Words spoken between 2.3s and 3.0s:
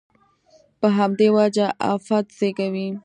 زېږوي.